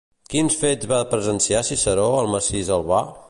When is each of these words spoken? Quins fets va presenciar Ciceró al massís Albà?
Quins 0.35 0.55
fets 0.61 0.89
va 0.93 1.01
presenciar 1.11 1.63
Ciceró 1.69 2.09
al 2.23 2.35
massís 2.37 2.73
Albà? 2.79 3.05